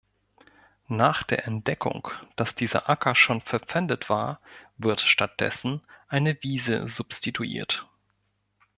Nach 0.87 1.21
der 1.21 1.45
Entdeckung, 1.45 2.07
dass 2.35 2.55
dieser 2.55 2.89
Acker 2.89 3.13
schon 3.13 3.39
verpfändet 3.41 4.09
war, 4.09 4.39
wird 4.79 4.99
stattdessen 4.99 5.83
eine 6.07 6.41
Wiese 6.41 6.87
substituiert. 6.87 7.87